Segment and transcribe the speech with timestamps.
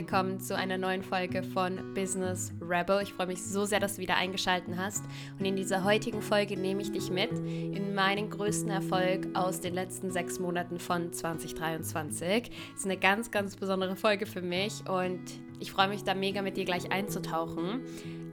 [0.00, 3.02] willkommen zu einer neuen Folge von Business Rebel.
[3.02, 5.04] Ich freue mich so sehr, dass du wieder eingeschaltet hast.
[5.38, 9.74] Und in dieser heutigen Folge nehme ich dich mit in meinen größten Erfolg aus den
[9.74, 12.50] letzten sechs Monaten von 2023.
[12.72, 15.20] Es ist eine ganz, ganz besondere Folge für mich und
[15.58, 17.82] ich freue mich da mega mit dir gleich einzutauchen.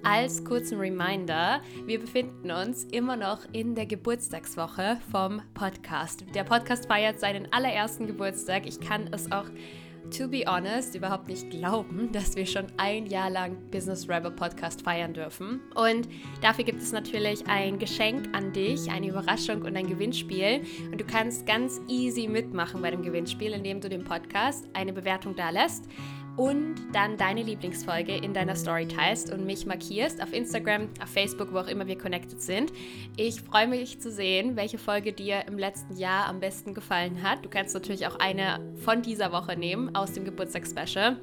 [0.03, 6.23] Als kurzen Reminder, wir befinden uns immer noch in der Geburtstagswoche vom Podcast.
[6.33, 8.65] Der Podcast feiert seinen allerersten Geburtstag.
[8.65, 9.49] Ich kann es auch
[10.11, 14.81] to be honest, überhaupt nicht glauben, dass wir schon ein Jahr lang Business Rebel Podcast
[14.81, 15.61] feiern dürfen.
[15.75, 16.07] Und
[16.41, 20.61] dafür gibt es natürlich ein Geschenk an dich, eine Überraschung und ein Gewinnspiel.
[20.91, 25.35] Und du kannst ganz easy mitmachen bei dem Gewinnspiel, indem du dem Podcast eine Bewertung
[25.35, 25.85] da lässt
[26.37, 31.51] und dann deine Lieblingsfolge in deiner Story teilst und mich markierst auf Instagram, auf Facebook,
[31.51, 32.71] wo auch immer wir connected sind.
[33.17, 37.43] Ich freue mich zu sehen, welche Folge dir im letzten Jahr am besten gefallen hat.
[37.43, 41.17] Du kannst natürlich auch eine von dieser Woche nehmen aus dem Geburtstagsspecial.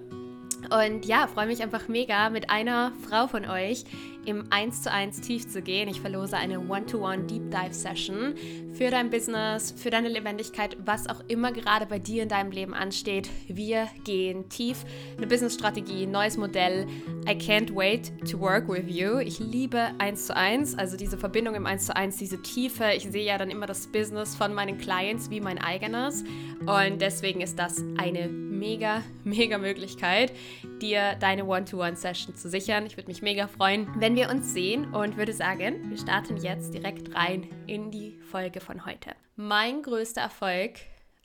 [0.70, 3.84] Und ja, freue mich einfach mega, mit einer Frau von euch
[4.27, 5.89] im 1 zu 1 tief zu gehen.
[5.89, 8.34] Ich verlose eine One-to-One Deep Dive Session
[8.72, 12.75] für dein Business, für deine Lebendigkeit, was auch immer gerade bei dir in deinem Leben
[12.75, 13.30] ansteht.
[13.47, 14.84] Wir gehen tief.
[15.17, 16.86] Eine Business-Strategie, neues Modell.
[17.28, 19.19] I can't wait to work with you.
[19.19, 22.92] Ich liebe 1 zu 1, also diese Verbindung im 1 zu 1, diese Tiefe.
[22.97, 26.25] Ich sehe ja dann immer das Business von meinen Clients wie mein eigenes.
[26.67, 30.33] Und deswegen ist das eine mega, mega Möglichkeit,
[30.80, 32.86] dir deine One-to-One-Session zu sichern.
[32.86, 36.73] Ich würde mich mega freuen, wenn wir uns sehen und würde sagen, wir starten jetzt
[36.73, 39.17] direkt rein in die Folge von heute.
[39.34, 40.75] Mein größter Erfolg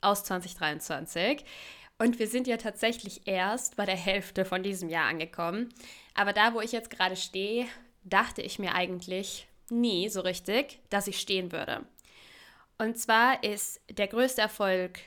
[0.00, 1.44] aus 2023.
[1.98, 5.68] Und wir sind ja tatsächlich erst bei der Hälfte von diesem Jahr angekommen.
[6.14, 7.66] Aber da, wo ich jetzt gerade stehe,
[8.02, 11.86] dachte ich mir eigentlich nie so richtig, dass ich stehen würde.
[12.78, 14.98] Und zwar ist der größte Erfolg,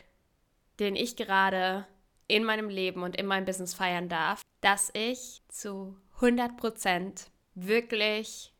[0.79, 1.85] den ich gerade
[2.27, 8.53] in meinem Leben und in meinem Business feiern darf, dass ich zu 100% wirklich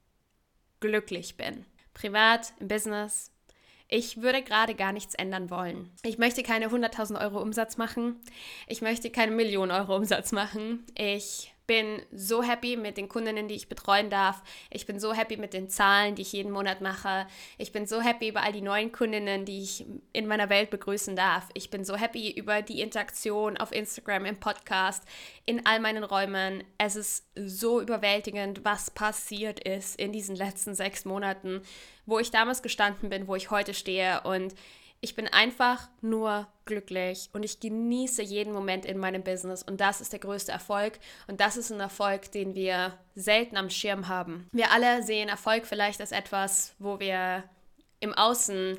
[0.80, 1.66] glücklich bin.
[1.94, 3.32] Privat, im Business.
[3.88, 5.92] Ich würde gerade gar nichts ändern wollen.
[6.04, 8.20] Ich möchte keine 100.000 Euro Umsatz machen.
[8.68, 10.84] Ich möchte keine Millionen Euro Umsatz machen.
[10.98, 14.42] Ich bin so happy mit den Kundinnen, die ich betreuen darf.
[14.70, 17.26] Ich bin so happy mit den Zahlen, die ich jeden Monat mache.
[17.58, 21.16] Ich bin so happy über all die neuen Kundinnen, die ich in meiner Welt begrüßen
[21.16, 21.48] darf.
[21.54, 25.04] Ich bin so happy über die Interaktion auf Instagram, im Podcast,
[25.46, 26.64] in all meinen Räumen.
[26.78, 31.62] Es ist so überwältigend, was passiert ist in diesen letzten sechs Monaten,
[32.06, 34.54] wo ich damals gestanden bin, wo ich heute stehe und
[35.04, 40.00] ich bin einfach nur glücklich und ich genieße jeden Moment in meinem Business und das
[40.00, 40.98] ist der größte Erfolg
[41.28, 44.48] und das ist ein Erfolg, den wir selten am Schirm haben.
[44.54, 47.44] Wir alle sehen Erfolg vielleicht als etwas, wo wir
[48.00, 48.78] im Außen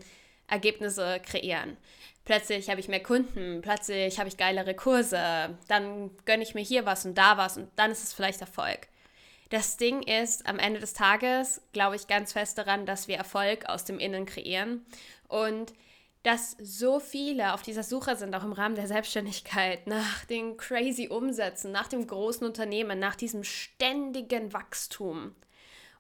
[0.49, 1.77] Ergebnisse kreieren.
[2.25, 6.87] Plötzlich habe ich mehr Kunden, plötzlich habe ich geilere Kurse, dann gönne ich mir hier
[6.87, 8.89] was und da was und dann ist es vielleicht Erfolg.
[9.51, 13.67] Das Ding ist, am Ende des Tages glaube ich ganz fest daran, dass wir Erfolg
[13.67, 14.87] aus dem Innen kreieren
[15.29, 15.75] und
[16.25, 21.09] dass so viele auf dieser Suche sind, auch im Rahmen der Selbstständigkeit, nach den crazy
[21.09, 25.37] Umsätzen, nach dem großen Unternehmen, nach diesem ständigen Wachstum.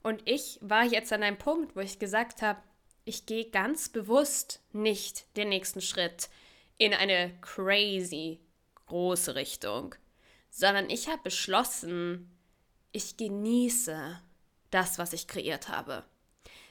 [0.02, 2.58] Und ich war jetzt an einem Punkt, wo ich gesagt habe,
[3.04, 6.30] ich gehe ganz bewusst nicht den nächsten Schritt
[6.78, 8.40] in eine crazy
[8.86, 9.94] große Richtung,
[10.48, 12.34] sondern ich habe beschlossen,
[12.92, 14.20] ich genieße
[14.70, 16.02] das, was ich kreiert habe.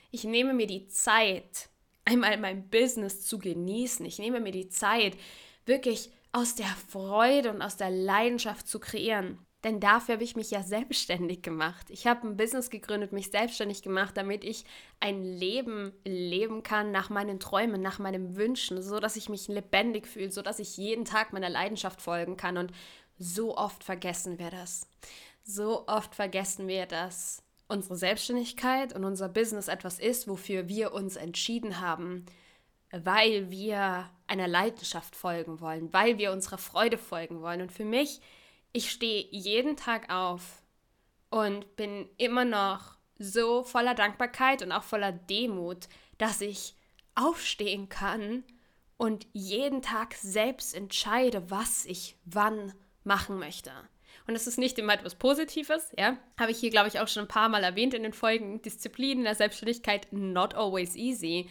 [0.10, 1.70] Ich nehme mir die Zeit,
[2.06, 4.06] einmal mein Business zu genießen.
[4.06, 5.18] Ich nehme mir die Zeit,
[5.66, 9.38] wirklich aus der Freude und aus der Leidenschaft zu kreieren.
[9.64, 11.90] Denn dafür habe ich mich ja selbstständig gemacht.
[11.90, 14.66] Ich habe ein Business gegründet, mich selbstständig gemacht, damit ich
[15.00, 20.08] ein Leben leben kann nach meinen Träumen, nach meinen Wünschen, so dass ich mich lebendig
[20.08, 22.58] fühle, so dass ich jeden Tag meiner Leidenschaft folgen kann.
[22.58, 22.72] Und
[23.18, 24.90] so oft vergessen wir das.
[25.44, 27.43] So oft vergessen wir das
[27.74, 32.26] unsere Selbstständigkeit und unser Business etwas ist, wofür wir uns entschieden haben,
[32.92, 37.62] weil wir einer Leidenschaft folgen wollen, weil wir unserer Freude folgen wollen.
[37.62, 38.22] Und für mich,
[38.72, 40.62] ich stehe jeden Tag auf
[41.32, 45.88] und bin immer noch so voller Dankbarkeit und auch voller Demut,
[46.20, 46.76] dass ich
[47.16, 48.44] aufstehen kann
[48.98, 53.72] und jeden Tag selbst entscheide, was ich wann machen möchte.
[54.28, 56.18] Und es ist nicht immer etwas Positives, ja.
[56.40, 58.62] Habe ich hier, glaube ich, auch schon ein paar Mal erwähnt in den Folgen.
[58.62, 61.50] Disziplin in der Selbstständigkeit, not always easy.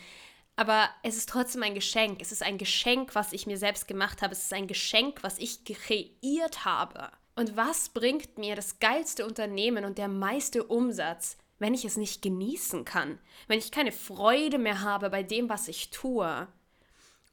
[0.57, 2.21] Aber es ist trotzdem ein Geschenk.
[2.21, 4.33] Es ist ein Geschenk, was ich mir selbst gemacht habe.
[4.33, 7.11] Es ist ein Geschenk, was ich kreiert habe.
[7.35, 12.21] Und was bringt mir das geilste Unternehmen und der meiste Umsatz, wenn ich es nicht
[12.21, 13.19] genießen kann?
[13.49, 16.47] Wenn ich keine Freude mehr habe bei dem, was ich tue?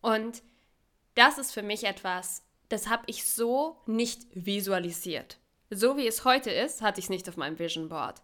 [0.02, 0.42] Und
[1.16, 5.38] das ist für mich etwas, das habe ich so nicht visualisiert.
[5.70, 8.22] So wie es heute ist, hatte ich es nicht auf meinem Vision Board.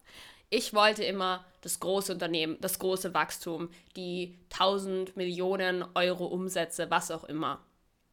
[0.49, 7.11] Ich wollte immer das große Unternehmen, das große Wachstum, die 1000 Millionen Euro Umsätze, was
[7.11, 7.63] auch immer.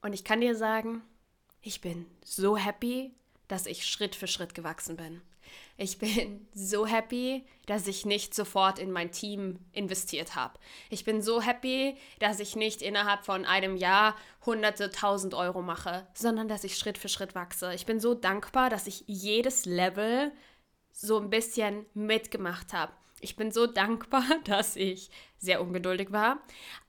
[0.01, 1.03] Und ich kann dir sagen,
[1.61, 3.15] ich bin so happy,
[3.49, 5.23] dass ich Schritt für Schritt gewachsen bin.
[5.77, 10.59] Ich bin so happy, dass ich nicht sofort in mein Team investiert habe.
[10.91, 16.07] Ich bin so happy, dass ich nicht innerhalb von einem Jahr hunderte, tausend Euro mache,
[16.15, 17.75] sondern dass ich Schritt für Schritt wachse.
[17.75, 20.33] Ich bin so dankbar, dass ich jedes Level
[20.93, 22.93] so ein bisschen mitgemacht habe.
[23.21, 26.41] Ich bin so dankbar, dass ich sehr ungeduldig war,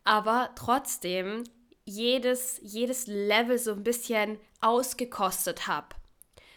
[0.03, 1.43] aber trotzdem
[1.85, 5.87] jedes, jedes Level so ein bisschen ausgekostet habe.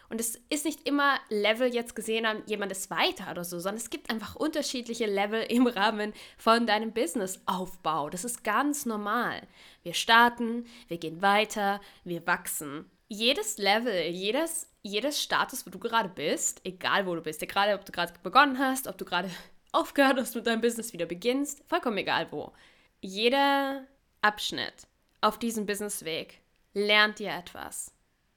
[0.08, 3.80] Und es ist nicht immer Level jetzt gesehen an jemand ist weiter oder so, sondern
[3.80, 8.10] es gibt einfach unterschiedliche Level im Rahmen von deinem Businessaufbau.
[8.10, 9.42] Das ist ganz normal.
[9.82, 12.90] Wir starten, wir gehen weiter, wir wachsen.
[13.08, 17.84] Jedes Level, jedes, jedes Status, wo du gerade bist, egal wo du bist, egal ob
[17.84, 19.30] du gerade begonnen hast, ob du gerade
[19.72, 22.52] aufgehört hast mit deinem Business, wieder beginnst, vollkommen egal wo.
[23.00, 23.86] Jeder
[24.22, 24.86] Abschnitt
[25.20, 26.40] auf diesem Businessweg
[26.72, 27.92] lernt dir etwas,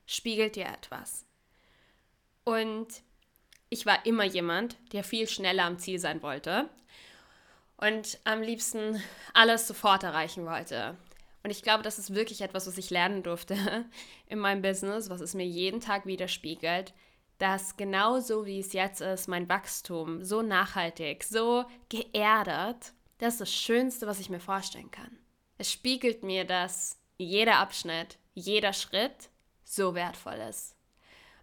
[0.06, 1.29] spiegelt dir etwas.
[2.50, 2.88] Und
[3.70, 6.68] ich war immer jemand, der viel schneller am Ziel sein wollte
[7.78, 9.00] und am liebsten
[9.36, 10.98] alles sofort erreichen wollte.
[11.44, 13.86] Und ich glaube, das ist wirklich etwas, was ich lernen durfte
[14.26, 16.92] in meinem Business, was es mir jeden Tag widerspiegelt,
[17.38, 23.54] dass genauso wie es jetzt ist, mein Wachstum so nachhaltig, so geerdet, das ist das
[23.54, 25.20] Schönste, was ich mir vorstellen kann.
[25.60, 29.30] Es spiegelt mir, dass jeder Abschnitt, jeder Schritt
[29.64, 30.79] so wertvoll ist.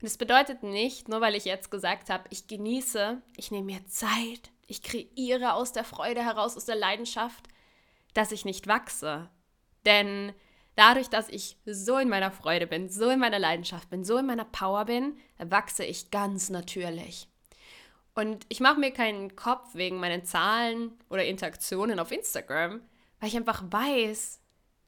[0.00, 3.86] Und es bedeutet nicht, nur weil ich jetzt gesagt habe, ich genieße, ich nehme mir
[3.86, 7.48] Zeit, ich kreiere aus der Freude heraus, aus der Leidenschaft,
[8.14, 9.30] dass ich nicht wachse.
[9.86, 10.32] Denn
[10.74, 14.26] dadurch, dass ich so in meiner Freude bin, so in meiner Leidenschaft bin, so in
[14.26, 17.28] meiner Power bin, wachse ich ganz natürlich.
[18.14, 22.80] Und ich mache mir keinen Kopf wegen meinen Zahlen oder Interaktionen auf Instagram,
[23.20, 24.40] weil ich einfach weiß,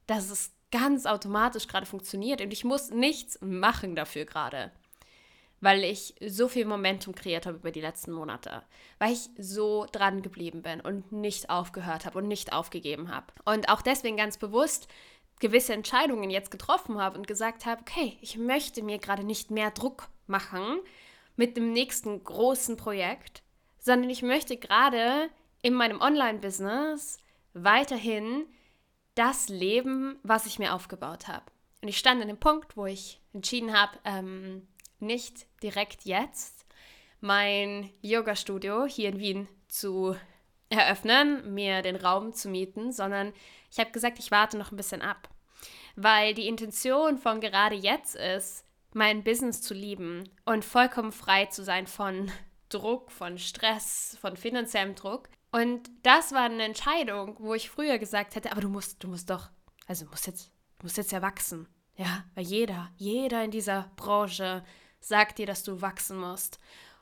[0.06, 4.72] dass es ganz automatisch gerade funktioniert und ich muss nichts machen dafür gerade,
[5.60, 8.62] weil ich so viel Momentum kreiert habe über die letzten Monate,
[8.98, 13.26] weil ich so dran geblieben bin und nicht aufgehört habe und nicht aufgegeben habe.
[13.44, 14.88] Und auch deswegen ganz bewusst
[15.40, 19.70] gewisse Entscheidungen jetzt getroffen habe und gesagt habe, okay, ich möchte mir gerade nicht mehr
[19.70, 20.80] Druck machen
[21.36, 23.42] mit dem nächsten großen Projekt,
[23.78, 25.30] sondern ich möchte gerade
[25.62, 27.18] in meinem Online-Business
[27.54, 28.46] weiterhin
[29.14, 31.44] das Leben, was ich mir aufgebaut habe.
[31.82, 34.66] Und ich stand an dem Punkt, wo ich entschieden habe, ähm,
[35.00, 36.66] nicht direkt jetzt
[37.20, 40.16] mein Yoga-Studio hier in Wien zu
[40.70, 43.32] eröffnen, mir den Raum zu mieten, sondern
[43.70, 45.28] ich habe gesagt, ich warte noch ein bisschen ab.
[45.96, 51.64] Weil die Intention von gerade jetzt ist, mein Business zu lieben und vollkommen frei zu
[51.64, 52.30] sein von
[52.68, 55.28] Druck, von Stress, von finanziellem Druck.
[55.50, 59.30] Und das war eine Entscheidung, wo ich früher gesagt hätte, aber du musst, du musst
[59.30, 59.48] doch,
[59.86, 61.68] also du musst jetzt, du musst jetzt ja wachsen.
[61.96, 64.62] Ja, weil jeder, jeder in dieser Branche
[65.00, 66.58] sagt dir, dass du wachsen musst.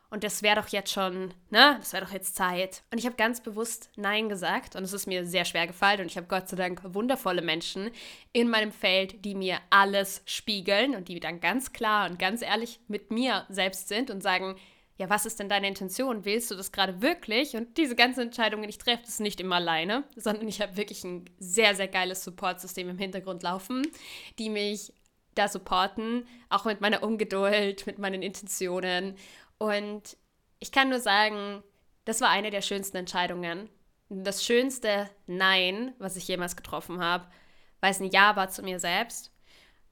[0.09, 1.77] Und das wäre doch jetzt schon, ne?
[1.79, 2.85] Das wäre doch jetzt Zeit.
[2.93, 6.07] Und ich habe ganz bewusst Nein gesagt und es ist mir sehr schwer gefallen und
[6.07, 7.91] ich habe Gott sei Dank wundervolle Menschen
[8.33, 12.79] in meinem Feld, die mir alles spiegeln und die dann ganz klar und ganz ehrlich
[12.87, 14.57] mit mir selbst sind und sagen,
[14.99, 16.25] ja, was ist denn deine Intention?
[16.25, 17.55] Willst du das gerade wirklich?
[17.55, 21.29] Und diese ganzen Entscheidungen, ich treffe das nicht immer alleine, sondern ich habe wirklich ein
[21.39, 23.87] sehr, sehr geiles Supportsystem im Hintergrund laufen,
[24.39, 24.93] die mich
[25.37, 29.17] da supporten, auch mit meiner Ungeduld, mit meinen Intentionen.
[29.59, 30.17] Und
[30.59, 31.63] ich kann nur sagen,
[32.05, 33.69] das war eine der schönsten Entscheidungen.
[34.09, 37.27] Das schönste Nein, was ich jemals getroffen habe,
[37.81, 39.33] weil es ein Ja war zu mir selbst.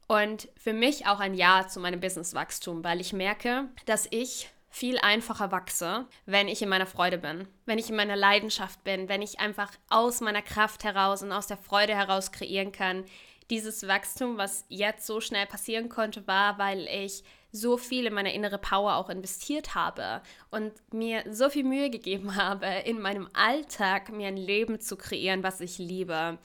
[0.06, 4.98] Und für mich auch ein Ja zu meinem Businesswachstum, weil ich merke, dass ich viel
[4.98, 9.22] einfacher wachse, wenn ich in meiner Freude bin, wenn ich in meiner Leidenschaft bin, wenn
[9.22, 13.04] ich einfach aus meiner Kraft heraus und aus der Freude heraus kreieren kann.
[13.50, 18.34] Dieses Wachstum, was jetzt so schnell passieren konnte, war, weil ich so viel in meine
[18.34, 24.10] innere Power auch investiert habe und mir so viel Mühe gegeben habe, in meinem Alltag
[24.10, 26.38] mir ein Leben zu kreieren, was ich liebe.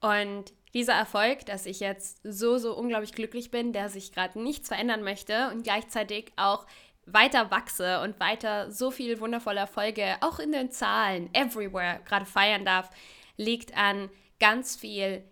[0.00, 4.68] Und dieser Erfolg, dass ich jetzt so, so unglaublich glücklich bin, dass ich gerade nichts
[4.68, 6.66] verändern möchte und gleichzeitig auch
[7.06, 12.64] weiter wachse und weiter so viele wundervolle Erfolge, auch in den Zahlen, everywhere, gerade feiern
[12.64, 12.90] darf,
[13.36, 15.24] liegt an ganz viel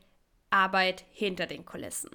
[0.50, 2.10] Arbeit hinter den Kulissen.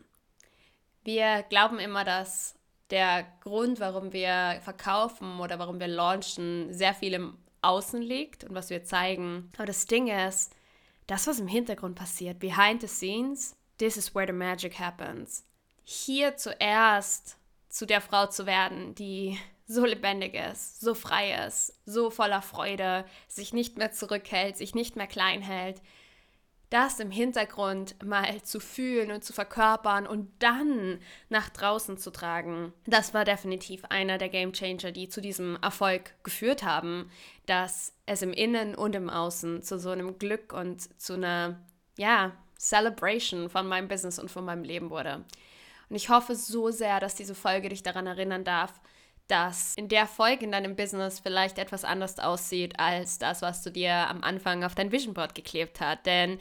[1.03, 2.55] Wir glauben immer, dass
[2.89, 8.55] der Grund, warum wir verkaufen oder warum wir launchen, sehr viel im Außen liegt und
[8.55, 9.49] was wir zeigen.
[9.55, 10.53] Aber das Ding ist,
[11.07, 15.45] das, was im Hintergrund passiert, behind the scenes, this is where the magic happens.
[15.83, 17.37] hier zuerst
[17.69, 23.05] zu der Frau zu werden, die so lebendig ist, so frei ist, so voller Freude,
[23.27, 25.81] sich nicht mehr zurückhält, sich nicht mehr klein hält,
[26.73, 30.99] das im Hintergrund mal zu fühlen und zu verkörpern und dann
[31.29, 36.15] nach draußen zu tragen, das war definitiv einer der Game Changer, die zu diesem Erfolg
[36.23, 37.11] geführt haben,
[37.45, 41.59] dass es im Innen und im Außen zu so einem Glück und zu einer,
[41.95, 45.25] ja, Celebration von meinem Business und von meinem Leben wurde.
[45.89, 48.81] Und ich hoffe so sehr, dass diese Folge dich daran erinnern darf,
[49.27, 53.71] dass in der Folge in deinem Business vielleicht etwas anders aussieht als das, was du
[53.71, 56.05] dir am Anfang auf dein Vision Board geklebt hast.
[56.05, 56.39] Denn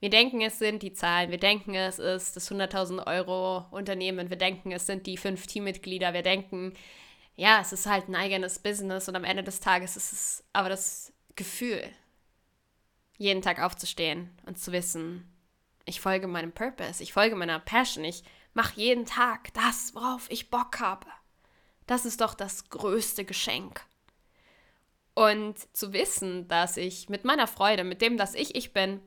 [0.00, 4.36] wir denken, es sind die Zahlen, wir denken, es ist das 100.000 Euro Unternehmen, wir
[4.36, 6.74] denken, es sind die fünf Teammitglieder, wir denken,
[7.34, 10.68] ja, es ist halt ein eigenes Business und am Ende des Tages ist es aber
[10.68, 11.82] das Gefühl,
[13.16, 15.32] jeden Tag aufzustehen und zu wissen,
[15.84, 18.22] ich folge meinem Purpose, ich folge meiner Passion, ich
[18.54, 21.06] mache jeden Tag das, worauf ich Bock habe.
[21.88, 23.80] Das ist doch das größte Geschenk.
[25.14, 29.00] Und zu wissen, dass ich mit meiner Freude, mit dem, dass ich ich bin,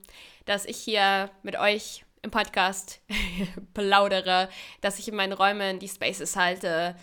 [0.46, 3.00] dass ich hier mit euch im Podcast
[3.74, 4.50] plaudere,
[4.82, 6.96] dass ich in meinen Räumen die Spaces halte,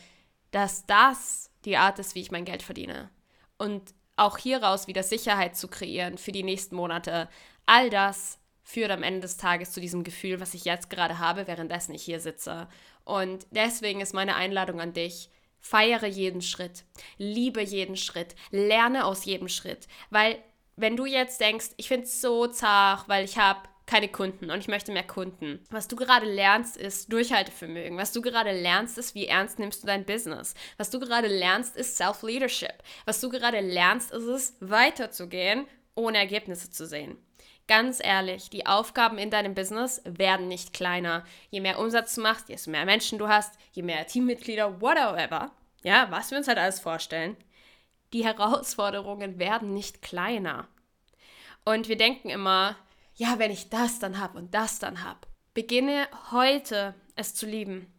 [0.50, 3.08] dass das die Art ist, wie ich mein Geld verdiene.
[3.56, 7.28] Und auch hieraus wieder Sicherheit zu kreieren für die nächsten Monate.
[7.66, 11.46] All das führt am Ende des Tages zu diesem Gefühl, was ich jetzt gerade habe,
[11.46, 12.68] währenddessen ich hier sitze.
[13.04, 15.30] Und deswegen ist meine Einladung an dich,
[15.68, 16.84] Feiere jeden Schritt,
[17.18, 19.86] liebe jeden Schritt, lerne aus jedem Schritt.
[20.08, 20.38] Weil
[20.76, 24.60] wenn du jetzt denkst, ich finde es so zart, weil ich habe keine Kunden und
[24.60, 25.62] ich möchte mehr Kunden.
[25.70, 27.98] Was du gerade lernst, ist Durchhaltevermögen.
[27.98, 30.54] Was du gerade lernst, ist, wie ernst nimmst du dein Business.
[30.78, 32.82] Was du gerade lernst, ist Self-Leadership.
[33.04, 37.18] Was du gerade lernst, ist es, weiterzugehen, ohne Ergebnisse zu sehen.
[37.66, 41.24] Ganz ehrlich, die Aufgaben in deinem Business werden nicht kleiner.
[41.50, 45.50] Je mehr Umsatz du machst, desto mehr Menschen du hast, je mehr Teammitglieder, whatever.
[45.82, 47.36] Ja, was wir uns halt alles vorstellen.
[48.12, 50.68] Die Herausforderungen werden nicht kleiner.
[51.64, 52.76] Und wir denken immer,
[53.14, 55.20] ja, wenn ich das dann habe und das dann habe.
[55.54, 57.92] Beginne heute es zu lieben.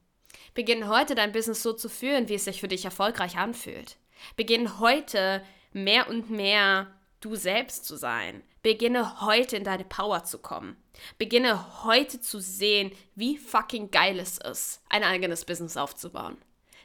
[0.53, 3.98] Beginne heute dein Business so zu führen, wie es sich für dich erfolgreich anfühlt.
[4.36, 6.88] Beginne heute mehr und mehr
[7.19, 8.43] du selbst zu sein.
[8.62, 10.75] Beginne heute in deine Power zu kommen.
[11.17, 16.38] Beginne heute zu sehen, wie fucking geil es ist, ein eigenes Business aufzubauen.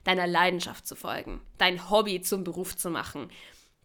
[0.05, 3.31] Deiner Leidenschaft zu folgen, dein Hobby zum Beruf zu machen.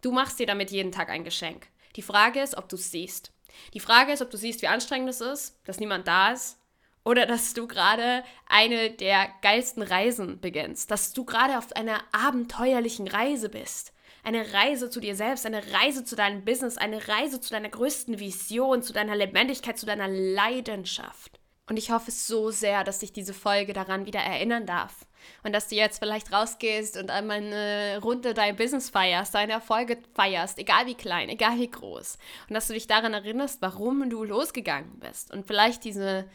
[0.00, 1.66] Du machst dir damit jeden Tag ein Geschenk.
[1.96, 3.32] Die Frage ist, ob du es siehst.
[3.74, 6.58] Die Frage ist, ob du siehst, wie anstrengend es ist, dass niemand da ist
[7.04, 13.08] oder dass du gerade eine der geilsten Reisen beginnst, dass du gerade auf einer abenteuerlichen
[13.08, 17.50] Reise bist eine Reise zu dir selbst, eine Reise zu deinem Business, eine Reise zu
[17.50, 21.40] deiner größten Vision, zu deiner Lebendigkeit, zu deiner Leidenschaft.
[21.68, 25.06] Und ich hoffe so sehr, dass dich diese Folge daran wieder erinnern darf.
[25.42, 29.98] Und dass du jetzt vielleicht rausgehst und einmal eine Runde dein Business feierst, deine Erfolge
[30.14, 32.18] feierst, egal wie klein, egal wie groß.
[32.48, 35.32] Und dass du dich daran erinnerst, warum du losgegangen bist.
[35.32, 36.28] Und vielleicht diese,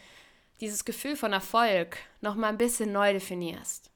[0.61, 3.91] dieses Gefühl von Erfolg nochmal ein bisschen neu definierst.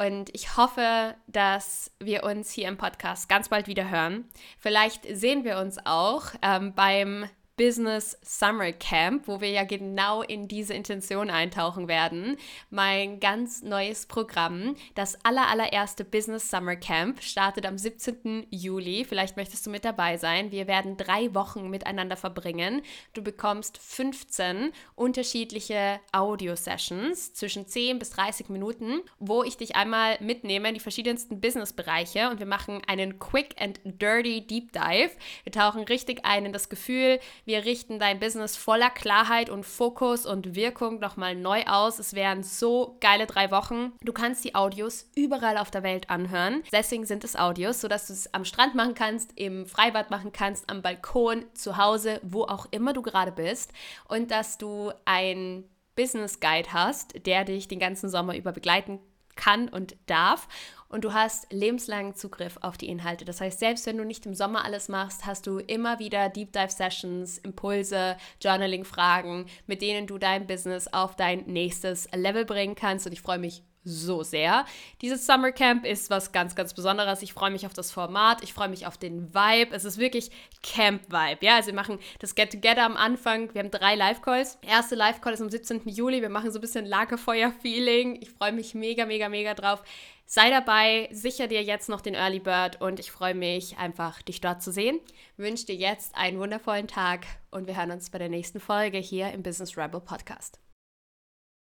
[0.00, 4.28] Und ich hoffe, dass wir uns hier im Podcast ganz bald wieder hören.
[4.60, 7.28] Vielleicht sehen wir uns auch ähm, beim
[7.58, 12.36] Business Summer Camp, wo wir ja genau in diese Intention eintauchen werden.
[12.70, 18.46] Mein ganz neues Programm, das allerallererste Business Summer Camp, startet am 17.
[18.50, 19.04] Juli.
[19.04, 20.52] Vielleicht möchtest du mit dabei sein.
[20.52, 22.82] Wir werden drei Wochen miteinander verbringen.
[23.12, 30.68] Du bekommst 15 unterschiedliche Audio-Sessions zwischen 10 bis 30 Minuten, wo ich dich einmal mitnehme
[30.68, 35.10] in die verschiedensten Business-Bereiche und wir machen einen Quick and Dirty Deep Dive.
[35.42, 40.26] Wir tauchen richtig ein in das Gefühl, wir richten dein Business voller Klarheit und Fokus
[40.26, 41.98] und Wirkung nochmal neu aus.
[41.98, 43.94] Es wären so geile drei Wochen.
[44.02, 46.62] Du kannst die Audios überall auf der Welt anhören.
[46.70, 50.68] Deswegen sind es Audios, sodass du es am Strand machen kannst, im Freibad machen kannst,
[50.68, 53.72] am Balkon, zu Hause, wo auch immer du gerade bist.
[54.06, 55.64] Und dass du ein
[55.96, 59.00] Business Guide hast, der dich den ganzen Sommer über begleiten
[59.36, 60.48] kann und darf
[60.88, 63.24] und du hast lebenslangen Zugriff auf die Inhalte.
[63.24, 66.52] Das heißt, selbst wenn du nicht im Sommer alles machst, hast du immer wieder Deep
[66.52, 72.74] Dive Sessions, Impulse, Journaling Fragen, mit denen du dein Business auf dein nächstes Level bringen
[72.74, 74.64] kannst und ich freue mich so sehr.
[75.00, 77.22] Dieses Summer Camp ist was ganz, ganz Besonderes.
[77.22, 79.74] Ich freue mich auf das Format, ich freue mich auf den Vibe.
[79.74, 80.30] Es ist wirklich
[80.62, 81.44] Camp-Vibe.
[81.44, 83.52] Ja, also wir machen das Get-Together am Anfang.
[83.54, 84.58] Wir haben drei Live-Calls.
[84.62, 85.88] Erste Live-Call ist am 17.
[85.88, 86.20] Juli.
[86.20, 88.20] Wir machen so ein bisschen Lagerfeuer-Feeling.
[88.20, 89.82] Ich freue mich mega, mega, mega drauf.
[90.30, 94.42] Sei dabei, sicher dir jetzt noch den Early Bird und ich freue mich einfach, dich
[94.42, 95.00] dort zu sehen.
[95.38, 99.32] Wünsche dir jetzt einen wundervollen Tag und wir hören uns bei der nächsten Folge hier
[99.32, 100.60] im Business Rebel Podcast.